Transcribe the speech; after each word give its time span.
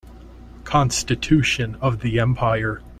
Constitution 0.63 1.75
of 1.79 1.99
the 1.99 2.19
empire. 2.19 2.81